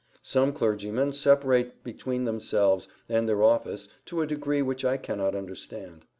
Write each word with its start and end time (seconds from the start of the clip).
Some 0.23 0.51
clergymen 0.51 1.13
separate 1.13 1.83
between 1.83 2.23
themselves 2.25 2.87
and 3.07 3.29
their 3.29 3.43
office 3.43 3.87
to 4.07 4.21
a 4.21 4.25
degree 4.25 4.63
which 4.63 4.83
I 4.83 4.97
cannot 4.97 5.35
understand. 5.35 6.05